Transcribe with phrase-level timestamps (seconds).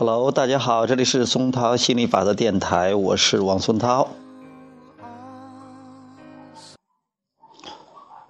[0.00, 4.08] Hello，大家好，这里是松涛心理法则电台，我是王松涛。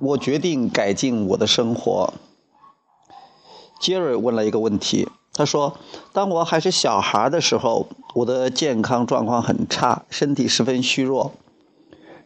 [0.01, 2.13] 我决定改进我的生活。
[3.79, 5.77] 杰瑞问了一个问题，他说
[6.13, 11.31] ：“当我还是小孩的时候，我的健康状况很差，身体十分虚弱。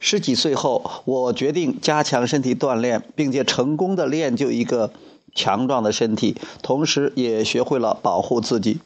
[0.01, 4.91] 十几岁后，我决定加强身体锻炼，并且成功的练就一个
[5.35, 8.81] 强壮的身体，同时也学会了保护自己。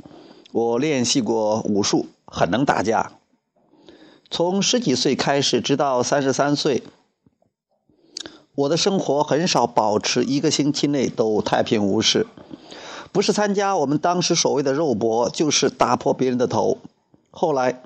[0.59, 3.13] 我练习过武术，很能打架。
[4.29, 6.83] 从十几岁开始，直到三十三岁。”
[8.57, 12.27] 我的生活很少保持一个星期内都太平无事，
[13.13, 16.79] 不是参加我们当时所谓的肉搏，就是打破别人的头。
[17.31, 17.81] 后来，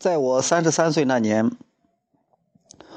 [0.00, 1.52] 在我三十三岁那年，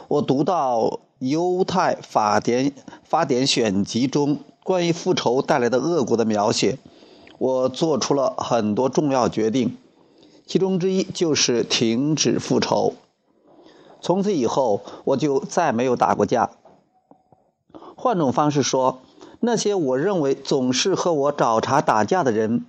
[0.08, 2.74] 我读到犹太法典
[3.04, 6.80] 法典选集中关于复仇带来的恶果的描写，
[7.38, 9.78] 我做出了很多重要决定，
[10.46, 12.94] 其中之一就是停止复仇。
[14.02, 16.52] 从此以后，我就再没有打过架。
[17.96, 19.00] 换种方式说，
[19.40, 22.66] 那些我认为总是和我找茬打架的人，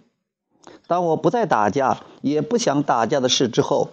[0.86, 3.88] 当我不再打架，也不想打架的事之后，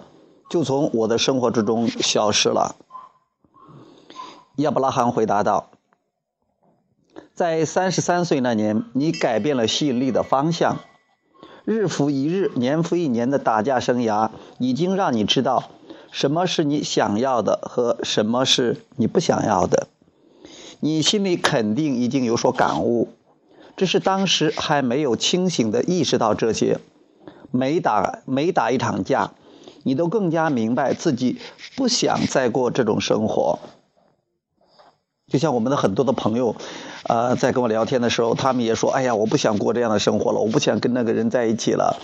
[0.50, 2.76] 就从我的生活之中消失了。
[4.58, 5.70] 亚伯拉罕回答道
[7.42, 10.78] ：“在三十三岁那年，你改变了吸引力的方向。
[11.66, 15.64] 日复一日、年复一年的打架生涯，已经让你知道
[16.12, 19.88] 什么是你想要的和什么是你不想要的。”
[20.82, 23.10] 你心里肯定已经有所感悟，
[23.76, 26.78] 只是当时还没有清醒的意识到这些。
[27.50, 29.32] 每打每打一场架，
[29.82, 31.40] 你都更加明白自己
[31.76, 33.58] 不想再过这种生活。
[35.28, 36.56] 就像我们的很多的朋友，
[37.12, 42.00] 呃，在跟我聊天的时候，他们也说：“哎呀，我不想过这样的生活了，我不想跟那个人在一起了，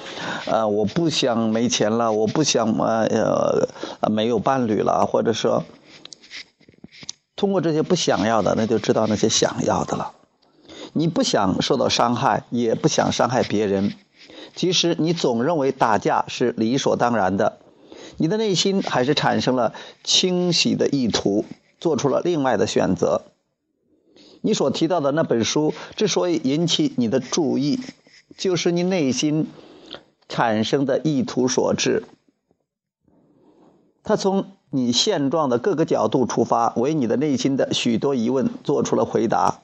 [0.45, 3.69] 呃，我不想没钱了，我不想呃
[4.01, 5.63] 呃没有伴侣了，或者说。”
[7.37, 10.11] 通过这些不想要的，那就知道那些想要的了。
[10.91, 13.93] 你不想受到伤害，也不想伤害别人。
[14.57, 17.59] 其实你总认为打架是理所当然的，
[18.17, 19.71] 你的内心还是产生了
[20.03, 21.45] 清洗的意图，
[21.79, 23.21] 做出了另外的选择。
[24.41, 27.79] 你所提到的那本书之所以引起你的注意，
[28.37, 29.47] 就是你内心
[30.29, 32.03] 产生的意图所致。
[34.03, 34.45] 他从。
[34.69, 39.61] 你现状的各个角度出发，为你的内心的许多疑问做出了回答。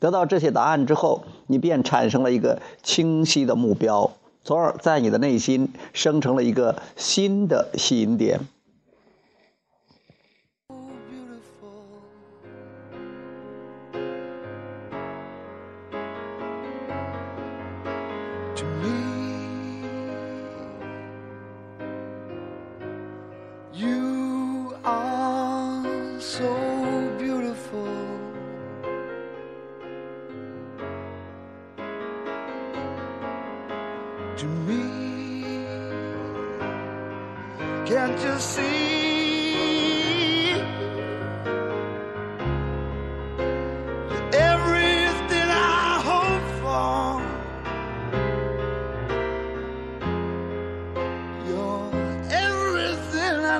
[0.00, 4.12] 得到这些答案之后，你便产生了一个清晰的目标，
[4.44, 8.40] 从而在你的内心生成了一个新的吸引点。
[18.56, 18.94] to me.
[23.72, 27.88] You are so beautiful.
[34.36, 35.66] To me,
[37.86, 39.03] can't you see?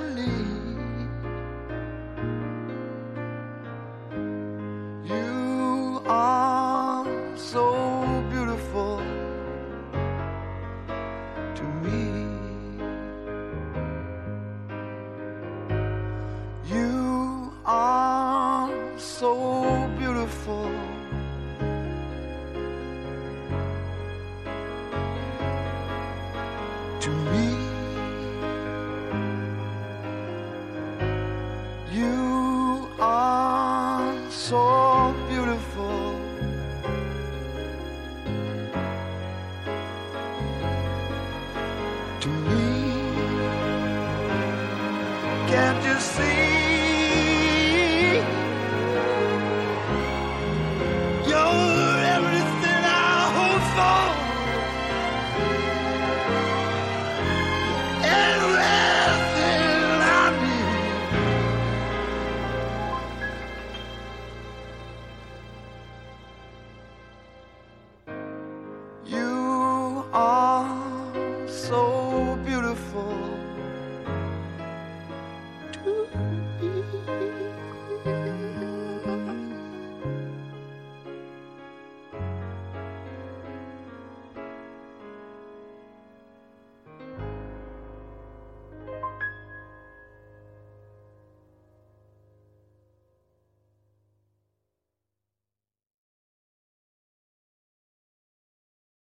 [0.04, 0.33] Suddenly